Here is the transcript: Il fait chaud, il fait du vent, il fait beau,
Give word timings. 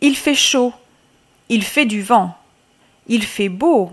Il 0.00 0.16
fait 0.16 0.34
chaud, 0.34 0.72
il 1.48 1.62
fait 1.62 1.86
du 1.86 2.02
vent, 2.02 2.36
il 3.06 3.22
fait 3.22 3.48
beau, 3.48 3.90